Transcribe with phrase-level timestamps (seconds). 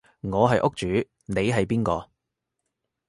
[0.21, 0.87] 我係屋主
[1.27, 2.09] 你係邊個？